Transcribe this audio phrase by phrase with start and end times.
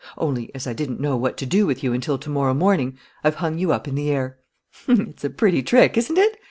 [0.17, 3.35] Only, as I didn't know what to do with you until to morrow morning, I've
[3.35, 4.39] hung you up in the air.
[4.87, 6.39] "It's a pretty trick, isn't it?